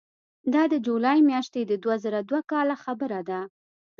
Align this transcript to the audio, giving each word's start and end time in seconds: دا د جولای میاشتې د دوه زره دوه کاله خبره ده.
دا 0.53 0.63
د 0.73 0.75
جولای 0.85 1.17
میاشتې 1.29 1.61
د 1.65 1.73
دوه 1.83 1.95
زره 2.03 2.19
دوه 2.29 2.41
کاله 2.51 2.75
خبره 2.83 3.19
ده. 3.29 3.39